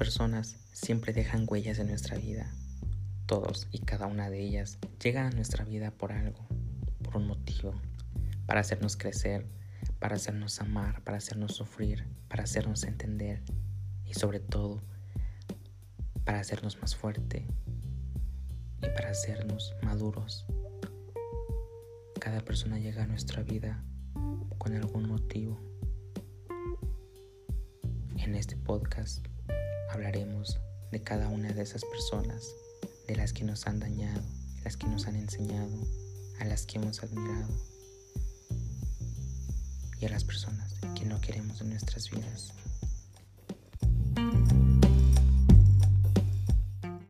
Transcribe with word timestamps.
personas 0.00 0.56
siempre 0.72 1.12
dejan 1.12 1.44
huellas 1.46 1.78
en 1.78 1.88
nuestra 1.88 2.16
vida. 2.16 2.50
Todos 3.26 3.68
y 3.70 3.80
cada 3.80 4.06
una 4.06 4.30
de 4.30 4.40
ellas 4.40 4.78
llegan 4.98 5.26
a 5.26 5.30
nuestra 5.36 5.62
vida 5.62 5.90
por 5.90 6.10
algo, 6.10 6.48
por 7.04 7.18
un 7.18 7.26
motivo, 7.26 7.74
para 8.46 8.60
hacernos 8.60 8.96
crecer, 8.96 9.44
para 9.98 10.16
hacernos 10.16 10.58
amar, 10.62 11.04
para 11.04 11.18
hacernos 11.18 11.54
sufrir, 11.54 12.08
para 12.28 12.44
hacernos 12.44 12.84
entender 12.84 13.42
y 14.06 14.14
sobre 14.14 14.40
todo 14.40 14.80
para 16.24 16.40
hacernos 16.40 16.80
más 16.80 16.96
fuerte 16.96 17.46
y 18.78 18.86
para 18.86 19.10
hacernos 19.10 19.74
maduros. 19.82 20.46
Cada 22.18 22.40
persona 22.40 22.78
llega 22.78 23.02
a 23.02 23.06
nuestra 23.06 23.42
vida 23.42 23.84
con 24.56 24.74
algún 24.74 25.06
motivo. 25.06 25.60
En 28.16 28.34
este 28.34 28.56
podcast 28.56 29.26
hablaremos 30.00 30.58
de 30.92 31.02
cada 31.02 31.28
una 31.28 31.52
de 31.52 31.60
esas 31.60 31.84
personas, 31.84 32.42
de 33.06 33.16
las 33.16 33.34
que 33.34 33.44
nos 33.44 33.66
han 33.66 33.80
dañado, 33.80 34.22
las 34.64 34.78
que 34.78 34.86
nos 34.86 35.06
han 35.06 35.14
enseñado, 35.14 35.76
a 36.40 36.46
las 36.46 36.64
que 36.64 36.78
hemos 36.78 37.02
admirado 37.02 37.48
y 40.00 40.06
a 40.06 40.08
las 40.08 40.24
personas 40.24 40.72
que 40.98 41.04
no 41.04 41.20
queremos 41.20 41.60
en 41.60 41.68
nuestras 41.68 42.10
vidas. 42.10 42.54